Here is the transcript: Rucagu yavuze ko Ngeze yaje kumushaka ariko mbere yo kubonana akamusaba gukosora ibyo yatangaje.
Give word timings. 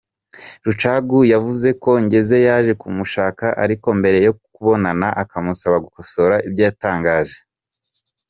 Rucagu 0.65 1.19
yavuze 1.33 1.69
ko 1.83 1.89
Ngeze 2.03 2.37
yaje 2.47 2.73
kumushaka 2.81 3.45
ariko 3.63 3.87
mbere 3.99 4.17
yo 4.25 4.33
kubonana 4.53 5.07
akamusaba 5.23 5.77
gukosora 5.85 6.35
ibyo 6.47 6.61
yatangaje. 6.67 7.37